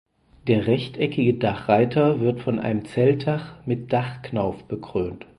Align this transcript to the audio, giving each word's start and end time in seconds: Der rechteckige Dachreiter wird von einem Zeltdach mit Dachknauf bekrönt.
Der 0.47 0.65
rechteckige 0.65 1.35
Dachreiter 1.35 2.21
wird 2.21 2.41
von 2.41 2.57
einem 2.57 2.85
Zeltdach 2.85 3.59
mit 3.67 3.93
Dachknauf 3.93 4.63
bekrönt. 4.67 5.27